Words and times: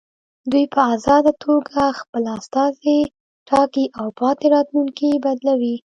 دوی 0.51 0.65
په 0.73 0.81
ازاده 0.93 1.33
توګه 1.45 1.83
خپل 1.99 2.23
استازي 2.37 2.99
ټاکي 3.49 3.85
او 3.99 4.07
پاتې 4.19 4.45
راتلونکي 4.55 5.09
بدلوي. 5.25 5.75